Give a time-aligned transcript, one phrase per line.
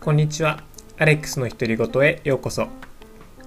[0.00, 0.62] こんにちは。
[0.98, 2.66] アレックスの独り言へようこそ。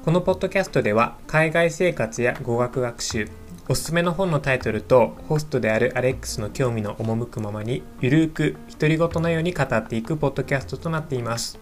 [0.04, 3.30] このポッドキャストでは海外生活や語学学習、
[3.68, 11.60] おすすめの本のタイトルとホストであるアレックスの興味の赴くままにゆるーく独り言のように語っていくポッドキャストとなっています。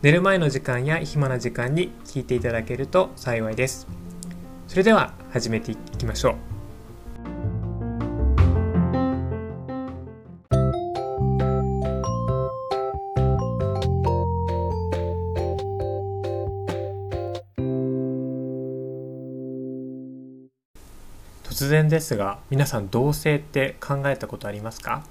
[0.00, 3.86] 寝る前の時間や暇な時間に聞いていただけると幸いです。
[4.68, 6.53] それでは始めていきましょう。
[21.54, 25.04] 突然ですが皆さん同性って考えたことありますか？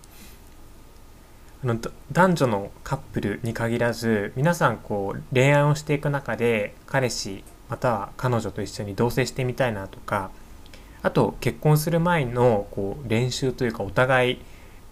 [1.63, 1.79] あの
[2.11, 10.31] 男女のカップルに限らず皆さんこう恋愛をしていく中で彼氏または彼女と一緒に同棲してみたいなとか
[11.01, 14.41] あと結婚する前のこう練習というかお互い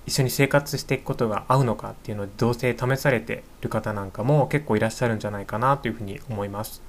[0.05, 6.81] 一緒に生活していくことが合うのかっていうので同棲試されてる方なんかも結構いらっしゃるんじゃないかなというふうに思います。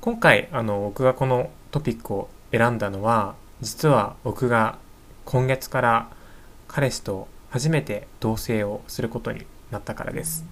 [0.00, 4.78] 今回あの僕がこのトピックを選んだのは実は僕が
[5.24, 6.08] 今月から
[6.68, 10.44] 彼氏と初めて同棲をすることになったからです。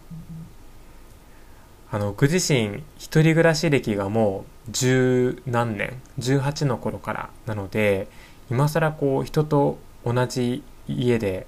[1.92, 8.06] あの僕自身一人暮らし歴がもう十何年18の頃からなので
[8.48, 11.46] 今更こう人と同じ家で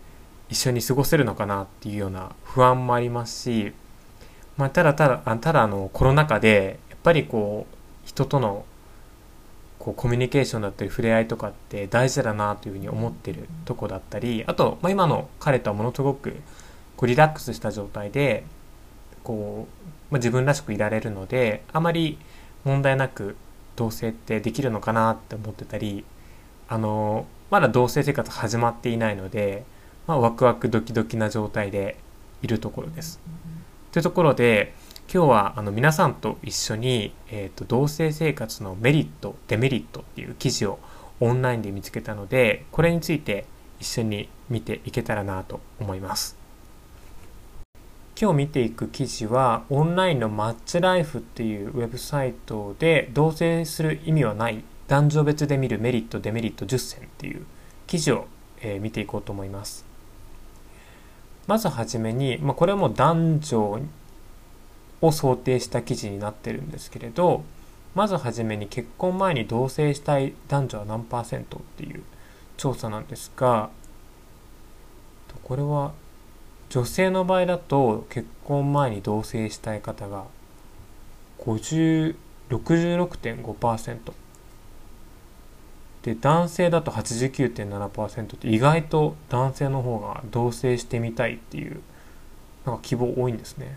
[0.49, 3.73] 一緒に過ごせるのかなっていうような不安もありますし、
[4.57, 8.65] まあ、ただただただあのコロナ禍でやっぱりこう人との
[9.83, 16.37] こうコミュニケーションだったり触れ合いとかって大事だなというふうに思ってるとこだったりあと、まあ、今の彼とはものすごく
[16.97, 18.45] こうリラックスした状態で
[19.25, 22.17] こう、まあ、自分らしくいられるのであまり
[22.63, 23.35] 問題なく
[23.75, 26.05] 同棲ってできるのかなって思ってたり
[26.69, 29.65] あのまだ同棲生活始まっていないので、
[30.07, 31.97] まあ、ワクワクドキドキな状態で
[32.41, 33.21] いるところです。
[33.91, 34.75] というところで
[35.11, 40.79] 今日はあの皆さんと一緒に、えーと、同性生活のメリットデメリットっていう記事を
[41.21, 43.45] オンラインで見つけたのでこれについて
[43.79, 46.37] 一緒に見ていけたらなと思います。
[48.21, 57.45] 今日見ていく記事はオンラインのマッチライフっていうウェブサイトで同棲する意味はない男女別で見るメリットデメリット10選っていう
[57.87, 58.27] 記事を、
[58.61, 59.85] えー、見ていこうと思います。
[61.47, 63.81] まずはじめに、まあ、これはもう男女
[65.03, 67.45] を想定した記事になってるんですけれど
[67.95, 72.03] まずはじめに結婚前に同棲したい男女は何パーセントっていう
[72.57, 73.69] 調査なんですが
[75.43, 75.93] これは
[76.71, 80.25] 女性の場合だと結婚前に同棲したい方が
[81.41, 84.13] 66.5%
[86.03, 91.83] で男性だと89.7%って意外と男性の方が同棲してみたいっていう
[92.67, 93.77] なんか希望多いんですね。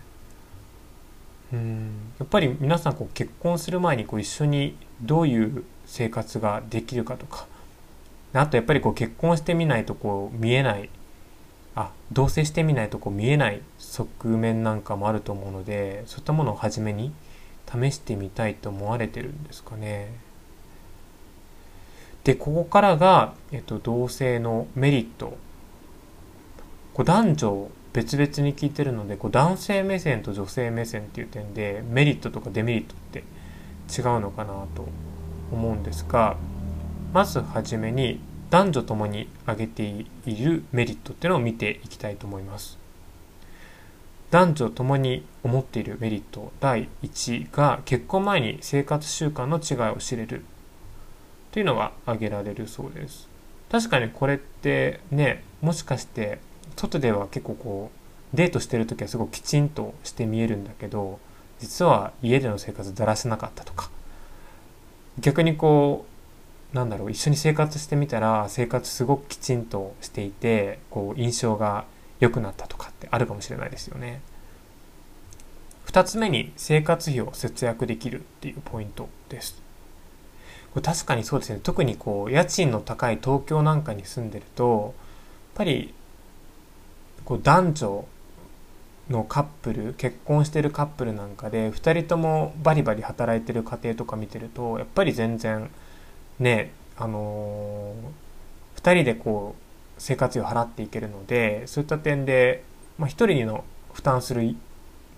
[1.52, 2.12] うん。
[2.18, 7.46] やっぱり皆さんこう結婚する前にこう一緒にどういう生活ができるかとか。
[8.32, 10.90] あとやっぱりこう結婚してみないとこう見えない。
[11.74, 17.12] あ同棲してみないとこう見えない側面なんかもあると思うのでそういったものを初めに
[17.70, 20.10] 試してみたいと思われてるんですかね。
[22.24, 25.36] でここからが、えっと、同性のメリット。
[26.94, 33.20] こう男女別々に聞いてるのでこう男性目線と女性目線っていう点でメリットとかデメリットって
[33.90, 34.86] 違うのかなと
[35.50, 36.36] 思うんですが
[37.14, 38.20] まずはじめに
[38.50, 42.78] 男女ともに挙げているメリットっていうのを見ていきたいと思います。
[44.30, 50.44] 男女ともに思っているメリット第1が結婚前に生活習慣の違いを知れる
[51.52, 53.28] というのが挙げられるそうです。
[53.70, 56.38] 確かにこれってねもしかして
[56.76, 57.90] 外では結構こ
[58.34, 61.18] うデートしてる時はすごくきちんとして見えるんだけど
[61.58, 63.90] 実は家での生活だらしなかったとか
[65.18, 66.04] 逆にこ
[66.72, 71.84] うなんだろう一緒に生活してみたら生活すごくきちんとしていてこう印象が
[72.20, 74.20] 良くなったとかってあるかもしれないですよね。
[75.86, 79.62] 2つ目に生活費を節約できるっていうポイントです。
[80.74, 84.92] これ確かにそうですね特にこう家賃の高い東京なんかに住んでるとやっ
[85.54, 85.94] ぱり
[87.26, 88.04] こう男女
[89.10, 95.70] のカップル結婚してるカップルなんかで2人ともバリバリ働いてる家庭とか見てるとやっぱり全然
[96.38, 99.62] ねあのー、2人でこう
[99.98, 102.62] 生活費を払っていけるのでそういった点で、
[102.98, 104.56] まあ、1人の負担する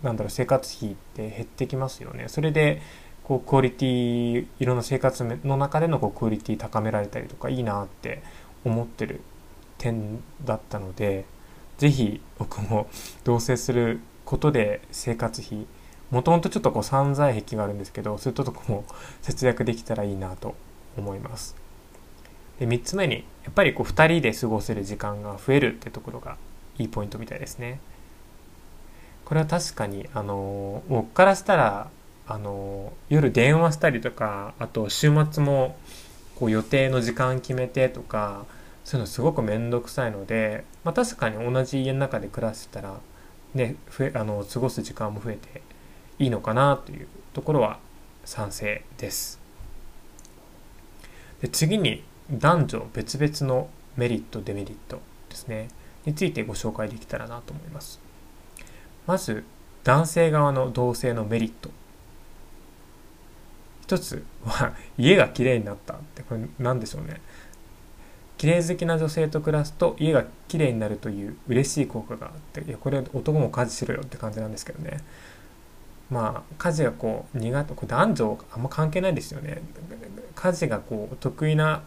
[0.02, 2.26] なんだろう生活費って減ってきますよね。
[2.28, 2.80] それで
[3.24, 8.22] こうクオリティいろんな生活の中でのこうクオリティ高められたりとかいいなって
[8.64, 9.20] 思ってる
[9.76, 11.26] 点だったので
[11.78, 12.88] 是非僕も
[13.24, 15.66] 同棲することで生活費
[16.10, 18.84] もともとちょっとこう散財癖があるんですけどそういったとこも
[19.22, 20.54] 節約できたらいいなと
[20.96, 21.56] 思います。
[22.58, 26.36] で3つ目にやっぱりこう2人で過ごせる時間が増えるってところが
[26.78, 27.80] いいポイントみたいですね。
[29.24, 31.90] これは確かにあの僕からしたら
[32.26, 35.76] あの夜電話したりとかあと週末も
[36.36, 38.46] こう予定の時間決めてとか
[38.88, 42.98] そういうのすごく面倒くさいので、まあ、確かに同じ家の中で暮らせたら、
[43.52, 45.60] ね、増えあの過ごす時間も増えて
[46.18, 47.80] いいのかなというところは
[48.24, 49.38] 賛成です。
[51.42, 52.02] で次に
[52.32, 53.68] 男女別々の
[53.98, 55.68] メリットデメリットですね
[56.06, 58.00] についてご紹介できたらなと思います。
[59.06, 59.44] まず
[59.84, 61.68] 男性側の同性のメリット
[63.82, 67.20] 一つは家が綺麗になったってこれ何でしょうね
[68.38, 74.98] 綺麗好きな女性と暮らすと家が綺麗になるという嬉しい効果があっていやこれ男も家事しろよって感じなんですけどね。
[76.08, 79.60] まあ家事がこう苦手これ男女あんま関係ないですよね。
[80.34, 81.82] 家事がこう得意な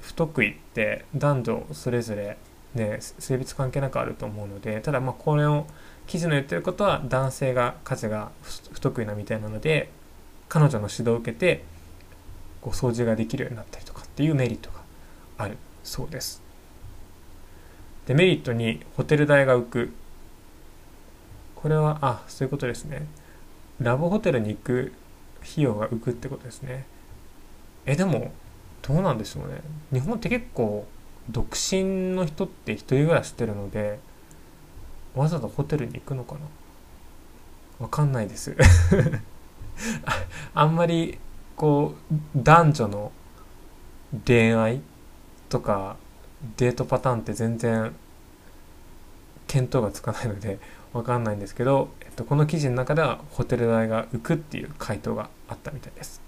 [0.00, 2.36] 不得意って男女それぞれ
[2.74, 5.66] ね性別関係なくあると思うのでただまあこれを
[6.06, 8.30] 記事の言ってることは男性が家事が
[8.72, 9.90] 不得意なみたいなので
[10.48, 11.64] 彼女の指導を受けて
[12.60, 14.80] こう掃除ができるようになったりとかっていうメリットが
[15.38, 15.56] ある。
[15.86, 16.42] そうです。
[18.06, 19.92] デメリットにホテル代が浮く。
[21.54, 23.06] これはあそういうことですね。
[23.80, 24.92] ラブホテルに行く
[25.42, 26.86] 費用が浮くってことですね。
[27.86, 28.32] えでも
[28.82, 29.60] どうなんでしょうね。
[29.92, 30.86] 日本って結構
[31.30, 33.98] 独身の人って一人暮らししてるので
[35.14, 36.40] わざわざホテルに行くのかな。
[37.78, 38.56] わかんないです。
[40.52, 41.18] あんまり
[41.54, 43.12] こう男女の
[44.26, 44.80] 恋愛
[45.56, 45.96] とか
[46.58, 47.94] デートパターンって全然
[49.46, 50.58] 見当がつかないので
[50.92, 56.20] 分かんないんですけど、えっと、この記事の中ではホテル代が浮くっていう回答があったみたいです。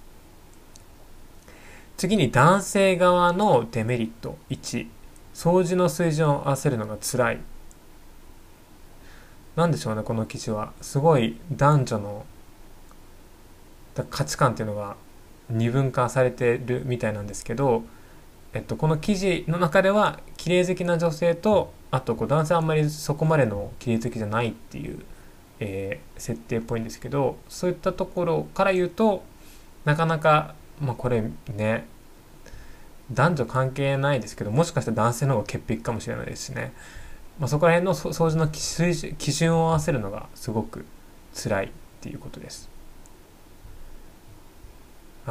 [1.99, 4.87] 次に男性側のデメリット1
[5.35, 7.41] 掃除の水準を合わせるのが辛い。
[9.57, 10.73] 何でしょうねこの記事は。
[10.81, 12.27] すごい男女の
[14.09, 14.97] 価値観っていうのが
[15.51, 17.83] 二分化されてるみたいなんですけど、
[18.55, 25.01] えっと、この記事の中では綺麗好きな女性とあとこう男性あんまりそこまでの綺麗好きじゃないっていう、
[25.61, 29.23] えー、設定っぽいんですけどそういったところから言うと
[29.85, 31.23] なかなか、まあ、これ
[31.55, 31.87] ね
[33.13, 36.73] 男女関係ないですけどもしかしたら男性の方が潔癖かもしれないですしね、
[37.39, 40.85] まあ、そこら辺の掃除の基準を合わせるのがすごく
[41.35, 42.78] 辛いっていうことです。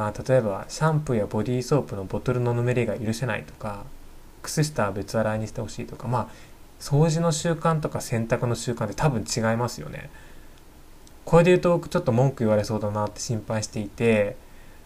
[0.05, 3.83] あ例えばシャンプーやボディーソープのボトルのぬめりが許せないとか
[4.43, 6.27] 靴下は別洗いにしてほしいとかまあ
[6.79, 10.11] 掃除の習慣とか洗濯の習慣って多分違いますよね。
[11.25, 14.37] これで言うと僕ちょっと文句言われそうだなって心配していて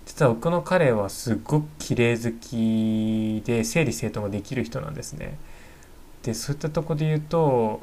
[0.05, 5.37] 実は僕の彼はすっごく綺麗好きで整理整頓ができる人なんですね。
[6.23, 7.81] でそういったとこで言うと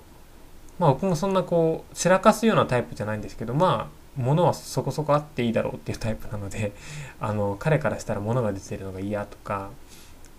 [0.79, 6.73] まあ僕もそんなこう散らかすようなタイプじゃないんですけどまあ物はそこそこあっていいだろうっていうタイプなので
[7.21, 9.71] あの彼からしたら物が出てるのが嫌とか、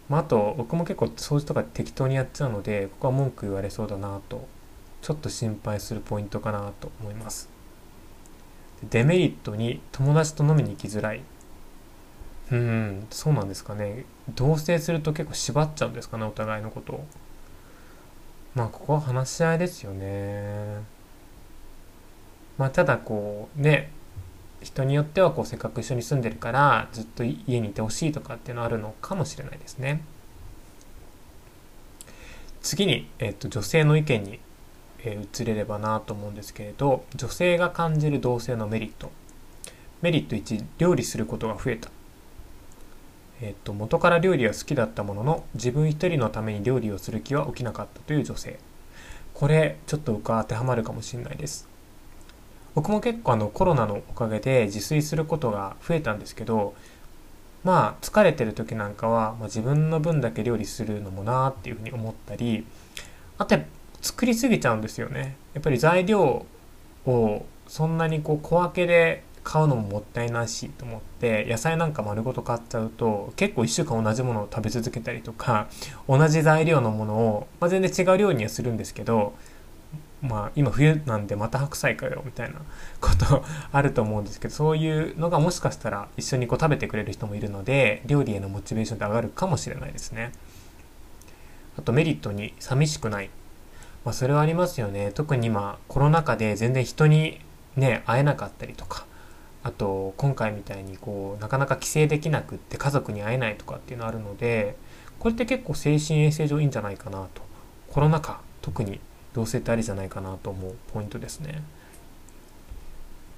[0.09, 4.47] まあ、あと僕も結構掃除とか適当にやっちゃうのでここは文句言われそうだなと
[5.01, 7.49] ちょっと心配するポイントかなと思います。
[8.89, 11.21] デメリットに友達と飲みに行きづらい。
[12.51, 14.05] うんそうなんですかね。
[14.35, 17.05] 同棲すると結構縛っちゃうんですかねお互いのことを。
[18.55, 20.98] まあここは話し合いですよね。
[22.59, 23.89] まあ、ただこうね
[24.61, 30.03] 人によってはこうせっかく一緒に住んでるからずっと家にいてほしいとかっていうのはあるのかもしれないですね。
[32.61, 34.39] 次に、えっと、女性の意見に、
[34.99, 39.09] えー、移れればなと思うんですけれど女性が感じる同性のメリット。
[40.01, 41.89] メリット1料理することが増えた、
[43.41, 48.59] えっと、元から料理は好きだったものの自分一人のために料理をする気は起きなかったという女性。
[49.33, 51.68] これちょっと僕は当てはまるかもしれないです。
[52.75, 56.73] 僕も結構あのコロナのおかげで自炊することが増えたんですけど
[57.63, 62.65] まあ疲れてる時なんかは、まあ、自分の分だけ料理するのもなーっていうふうに思ったり
[63.37, 63.57] あと
[64.01, 65.35] 作りすぎちゃうんですよね。
[65.53, 66.45] やっぱり材料
[67.05, 75.67] をそんなにこう小分けで買うのももったいないしと思って野菜なんか丸ごと買っちゃうと結構1週間同じものを食べ続けたりとか
[76.07, 79.33] 同じ材料のものを、まあ、全然違う料理にはするんですけど
[80.21, 82.59] まあ今冬なんでまた白菜かよみたいな
[82.99, 90.31] ことあると思うんですけどそういうのがもしかしたら一緒にこう食べてくれる人もいるので料理へのモチベーションって上がるかもしれないですね。
[91.77, 93.29] あとメリットに寂しくない。
[94.03, 95.11] まあ、それはありますよね。
[95.13, 97.39] 特に今コロナ禍で全然人に
[97.75, 99.05] ね会えなかったりとか。
[99.61, 104.77] あと今回みたいにこうなかなか帰省できなくって家族に会えないとかっていうのあるので
[105.19, 107.41] これって結構精神衛生上いいんじゃないかなと。
[107.89, 109.01] コロナ禍特に
[109.33, 111.63] 同性ってありじゃないかなと思うポイントですね。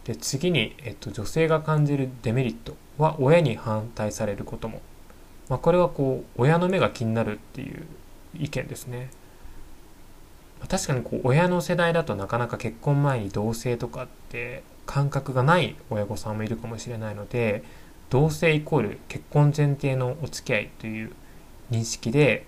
[0.05, 4.81] で次に、えっと、女性が感じるデメリットは親に反対されることも、
[5.48, 7.86] まあ、これはこう親の目が気になるっていう
[8.33, 9.10] 意見ですね。
[10.67, 17.63] 確かにこう親の世代だとなかなか結婚前に同性とかって感覚がない親御さんもいるかもしれないので
[18.10, 21.13] 同性イコール結婚前提のお付き合いという
[21.71, 22.45] 認識で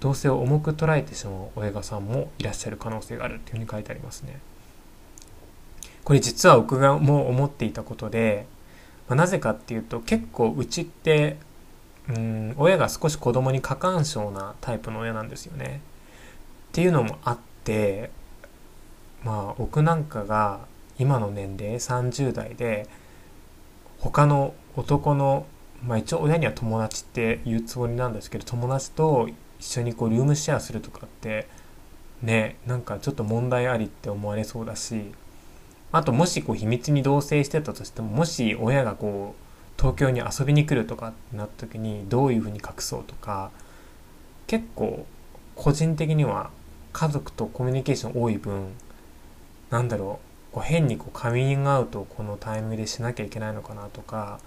[0.00, 4.40] 同性を重く捉えてしまう親御さんもいらっしゃる可能性があるっていうふうに書いてありますね。
[6.04, 8.46] これ実は僕がもう思っていたことで、
[9.08, 11.36] まあ、なぜかっていうと結構うちって
[12.08, 15.82] うん親が少し子供に過干渉なタイプの親なんですよね。
[16.70, 18.10] っていうのもあって
[19.22, 20.60] まあ僕なんかが
[20.98, 22.88] 今の年齢30代で
[23.98, 25.46] 他の男の
[25.84, 29.28] まあ一応親には友達って言うつもりなんですけど友達と
[29.60, 31.46] 一緒にこうルームシェアするとかって
[32.22, 35.12] ねなんかちょっと問題ありって思われそうだし
[35.92, 43.50] あともしこう秘密に同棲してたとしてももし親がこう東京に遊びに来るとかってなった時にどういうふうに隠そうとか
[44.46, 45.06] 結構
[45.54, 46.50] 個人的には
[46.92, 48.72] 家族とコミュニケーション多い分
[49.70, 50.20] なんだろ
[50.52, 54.40] うこう変にこうカミングアウトをこのタイミングでしなきゃいけないのかなとか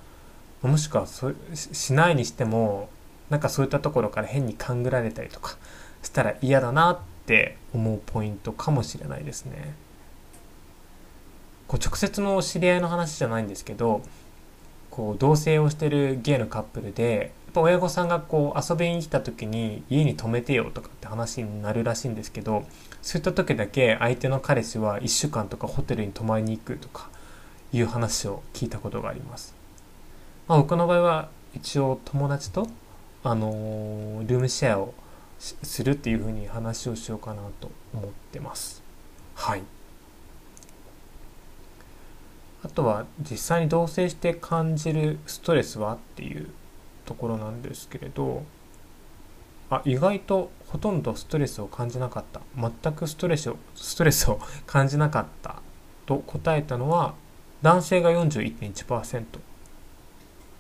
[0.62, 2.90] もしくはそしないにしても
[3.34, 5.58] なんかそういったところから変に勘ぐられたりとか
[6.04, 9.74] したら嫌だなって思うポイントかもしれないですね。
[11.68, 14.04] こう直接の知り合いの話じゃないんですけど
[14.92, 22.68] こう同棲をしてるゲイのカップルでやっぱ親御さんがこう遊びに来た時に家に泊めてよとかって話になるらしいんですけど
[23.02, 27.10] そういった時だけ相手の彼氏は1週間とかホテルに泊まりに行くとか
[27.72, 29.56] いう話を聞いたことがあります。
[30.48, 32.68] まあ、僕の場合は一応友達と、
[33.24, 34.94] あのー、ルームシェアを
[35.40, 38.84] するっていうふうに話をしようかなと思ってます。
[39.36, 39.64] はい。
[42.64, 46.50] あとは実際に同棲して感じるストレスはっていう
[47.06, 48.44] ところなんですけれど
[49.70, 55.62] あ意外とほとんどストレスを感じなかった全くストレスをストレスを感じなかった
[56.06, 57.16] と答えたのは
[57.62, 59.24] 男性が41.1%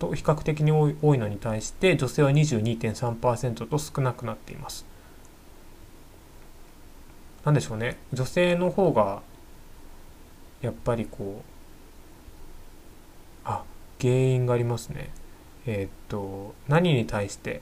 [0.07, 4.85] と比較的に多い多いのに対して女性は22.3%と少なくなっています。
[7.45, 9.21] なんでしょうね女性の方が
[10.61, 11.43] やっぱりこう
[13.43, 13.63] あ
[13.99, 15.09] 原因がありますね。
[15.65, 17.61] えー、っと何に対して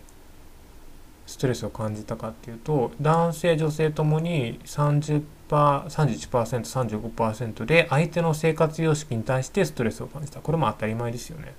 [1.28, 11.54] ストレスを感じたかっていうと男性女性ともに 30%, 31%35% で相手の生活様式に対してストレスを感じたこれも当たり前ですよね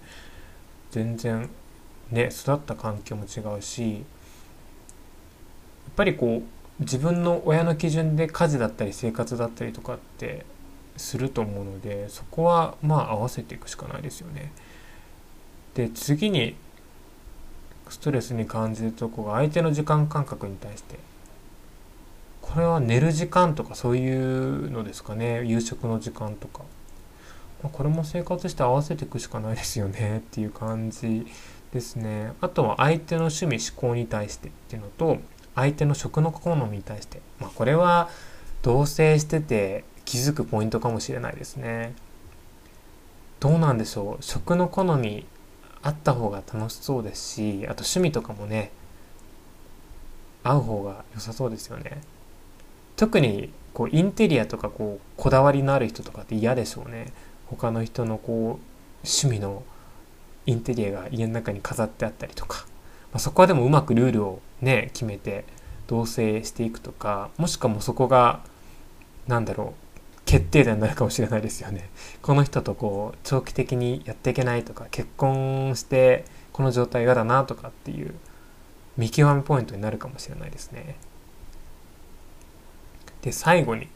[0.92, 1.50] 全然
[2.10, 4.02] ね育った環境も違うしやっ
[5.96, 6.42] ぱりこ
[6.78, 10.46] う自分の親の基準で家事だったり生活だったりとかって
[10.96, 14.52] すると思うのでそこはまあ合わせていくしかないですよね。
[15.74, 16.54] で次に
[17.88, 20.98] ストレスに感じるとこが相手の時間感覚に対して。
[22.42, 25.42] これは寝る時間とかそういうのですかね。
[25.46, 26.62] 夕食の時間とか、
[27.62, 31.26] まあ、これも生活して合わせていくしかないですよねっていう感じ
[31.72, 32.32] ですね。
[32.40, 35.18] あとは相手の趣味思考に対してっていうのと
[35.54, 37.20] 相手の食の好みに対して。
[37.38, 38.08] まあこれは
[38.62, 41.94] 同棲してて気づくポイントかもしれないですね。
[43.40, 44.22] どうなんでしょう？
[44.22, 45.26] 食の好み
[45.82, 48.70] あった方が楽しそうですしあと趣味とかもね
[50.44, 52.02] 合う方が良さそうですよね。
[52.96, 57.12] 特にこうインテリアとかこうこだわりのある人とかって嫌でしょうね。
[57.52, 58.34] 他の人のこう
[59.04, 59.62] 趣味の
[60.46, 62.66] インテリアが家の中に飾ってあったりとか、
[63.12, 65.44] まあ、そこはでもうまくルールをね決めて
[65.86, 68.40] 同棲していくとかもしくはもうそこが
[69.26, 71.90] なんだろう決定打になるかもしれないですよね。
[72.22, 78.14] この人とこう長期的にやっていけないとか結婚してこの状態嫌だなとかっていう
[78.96, 80.96] 見極めポイントになるかもしれないですね。
[83.22, 83.88] で最後に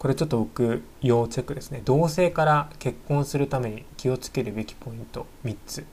[0.00, 1.82] これちょっと僕要チェックですね。
[1.84, 5.26] 同性から結婚するために気をつけるべきポイント。
[5.44, 5.84] 3つ。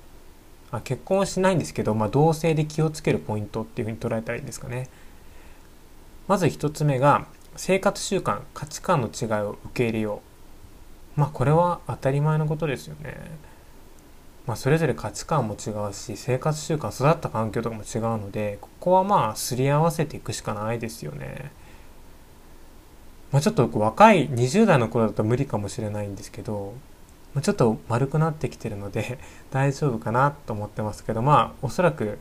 [0.71, 4.87] あ結婚はしないんですけど、まあ、同性で気をつけるポイントっていうふうに捉えたらいいんですかね。
[6.29, 10.21] まず1つ目が生活習慣価値観の違いを受け入れよ
[11.17, 11.19] う。
[11.19, 13.17] まあこれは当たり前のことですよね。
[14.45, 21.51] まあ、それぞれ価値観も違うし生活習慣育った環境とかも違うのでここはまあすり合わせていくしかないですよね。
[23.31, 26.73] まあ、ちょっと若い20代の頃だと無理かもしれないんですけど、
[27.33, 29.19] まあ、ちょっと丸くなってきてるので
[29.51, 32.19] 大丈夫かなと思ってますけどまあおそらく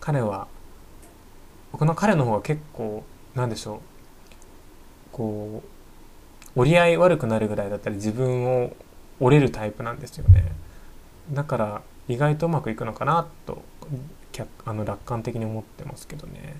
[0.00, 0.48] 彼は
[1.72, 3.04] 僕の彼の方が結構
[3.34, 3.80] なんでしょう
[5.12, 8.72] こう折り合い悪くなるぐらいだったり自分を
[9.20, 10.52] 折れるタイプなんですよね。
[11.30, 13.62] だから意外とうまくいくのかなと
[14.64, 16.56] あの楽観的に思ってますけどね。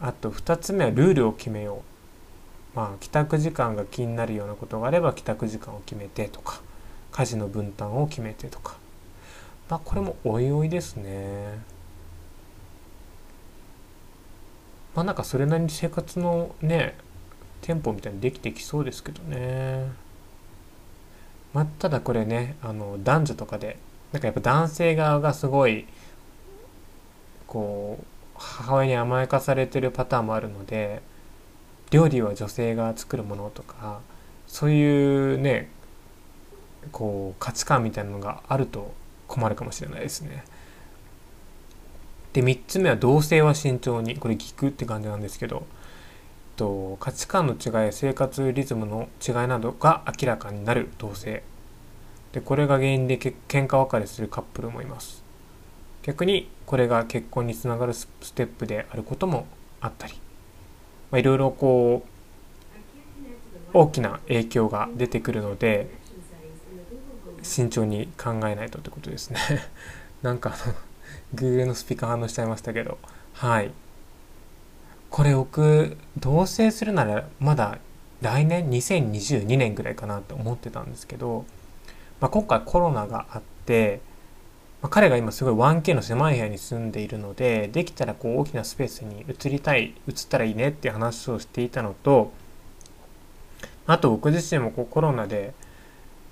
[0.00, 1.89] あと2つ目はルールを決めよう。
[2.74, 6.60] まあ帰宅時間が気になるようなことがあれば帰宅時間を決めてとか
[7.12, 8.76] 家事の分担を決めてとか。
[9.68, 11.58] まあこれもおいおいですね。
[14.94, 16.96] まあなんかそれなりに生活のね
[17.62, 19.92] テンポみたいにできてきそうですけどね。
[21.54, 23.78] まあただこれねあの男女とかで
[24.12, 25.86] なんかやっぱ男性側がすごい
[27.46, 28.04] こう
[28.36, 31.02] 母親に甘やかされてるパターンもあるので
[31.90, 34.00] 料理は女性が作るものとか
[34.46, 35.70] そういうね
[36.92, 38.94] こう価値観みたいなのがあると
[39.26, 40.44] 困るかもしれないですね。
[42.32, 44.16] で3つ目は同性は慎重に。
[44.16, 45.62] これ聞くって感じなんですけどえっ
[46.56, 51.42] と価値観の違い生活リズムの違いなどが明らかになる同性。
[52.32, 55.24] でこれが原因でけ喧嘩別れするカップルもいます。
[56.02, 59.46] 逆にこれが結婚につながるステップであることも
[59.80, 60.14] あったり。
[61.10, 62.10] まいろいろこう
[63.72, 65.88] 大きな影響が出てくるので
[67.42, 69.38] 慎重に考えないとってことですね。
[70.22, 70.74] なんかあの
[71.34, 72.98] Google のスピーカー反応しちゃいましたけど。
[73.34, 73.70] はい。
[75.08, 77.78] これ僕同棲するならまだ
[78.20, 81.44] 来年2022年ぐらいかなと思ってたんですけど、
[82.20, 84.00] まあ、今回コロナがあって、
[84.82, 92.32] まあ、彼が今すごい 1K の狭い部屋に住んでいるのでできたらこう大きなスペースに移りたい移ったらいいねっていう話をしていたのと
[93.86, 95.52] あと僕自身もこうコロナで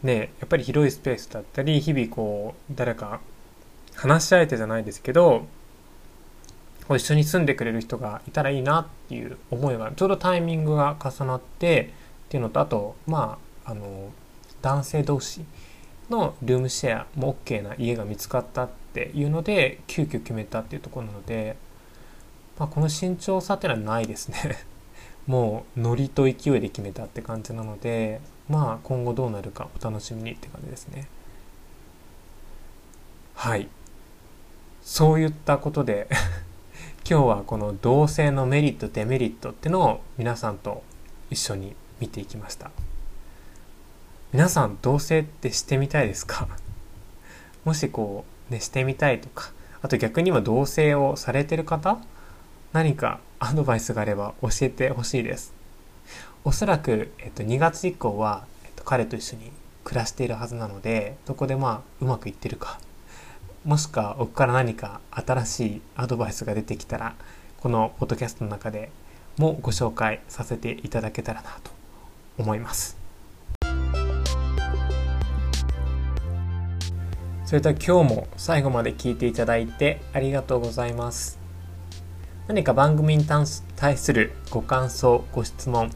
[0.02, 3.20] ねやっぱり広いスペースだったり日々こう誰か
[3.94, 5.44] 話し相手じゃないですけど
[6.86, 11.90] こう一緒に住んでくれる人がいたらいいなっていう思いがちょうどタイミングが重なって
[12.26, 14.10] っていうのとあとまああの
[14.62, 15.44] 男性同士
[16.10, 21.56] のルームシェアも OK な家が見つかったっていうので急遽決めたっていうところなので、
[22.58, 24.58] まあ、この慎重さっていうのはないですね。
[25.26, 31.06] もうノリと勢いで決めたって感じなのでまあ今後どうなるかお楽しみにって感じですね。
[33.34, 33.68] はい。
[34.82, 36.08] そういったことで
[37.08, 40.82] 今日はこの同性のメリットデメリットってのを皆さんと
[41.30, 42.70] 一緒に見ていきました。
[44.32, 46.48] 皆さん同棲ってしてみたいですか？
[47.64, 49.52] もしこうねしてみたいとか。
[49.80, 51.98] あと逆に今同棲をされてる方？
[52.72, 55.54] 何かアドバイスがあれば教えてほしいです。
[56.44, 59.50] おそらく、えっと、2月以降は、えっと、彼と一緒に
[59.84, 62.78] 暮らしているはずなのでそこでまあうまくいってるか。
[63.64, 67.14] もしくは僕から何か新しいアドバイスが出てきたら
[67.60, 68.90] このポッドキャストの中で
[69.38, 71.70] もご紹介させていただけたらなと
[72.36, 72.97] 思います。
[77.48, 81.38] それでは今日も最後まで聞いていただいてありがとうございます
[82.46, 85.90] 何か番組に対するご感想ご質問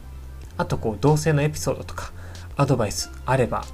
[0.57, 2.11] あとこう同性のエピソードとか
[2.55, 3.65] アドバイスあれば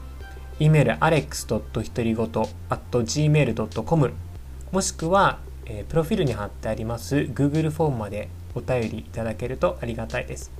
[0.59, 1.47] e メール alex.
[1.81, 4.13] ひとりごと gmail.com
[4.73, 10.51] もしくは、えー、プロフィールに貼ってあります Google フォームまでお便りいただけるとありがたいです。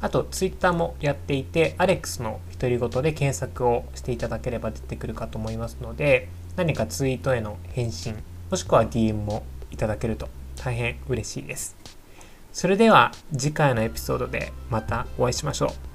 [0.00, 8.16] あと Twitter もやっていて alex のひとりごとで検索をしていただければ出てくるかと思いますので何かツイートへの返信
[8.50, 11.76] もしくは DM もいただけると大変嬉しいです。
[12.52, 15.87] それでは次回のエピソードでまたお会いしましょう。